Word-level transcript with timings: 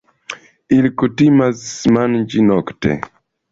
Ili 0.77 0.91
kutimas 1.01 1.63
manĝi 1.99 2.49
nokte. 2.51 2.99